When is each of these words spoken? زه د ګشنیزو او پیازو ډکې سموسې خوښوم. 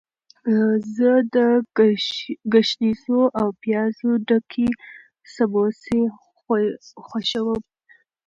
زه 0.95 1.09
د 1.33 1.35
ګشنیزو 2.53 3.21
او 3.39 3.47
پیازو 3.61 4.09
ډکې 4.27 4.67
سموسې 5.33 6.01
خوښوم. 7.05 7.61